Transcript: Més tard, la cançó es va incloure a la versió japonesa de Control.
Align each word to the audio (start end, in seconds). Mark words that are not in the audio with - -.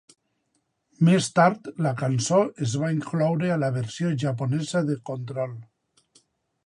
Més 1.09 1.27
tard, 1.39 1.69
la 1.87 1.91
cançó 1.99 2.39
es 2.67 2.73
va 2.85 2.89
incloure 2.95 3.53
a 3.57 3.61
la 3.65 3.71
versió 3.79 4.13
japonesa 4.25 4.83
de 4.89 5.01
Control. 5.11 5.55